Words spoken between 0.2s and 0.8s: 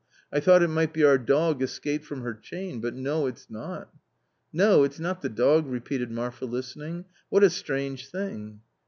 I thought it